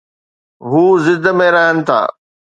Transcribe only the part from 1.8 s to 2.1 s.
ٿا.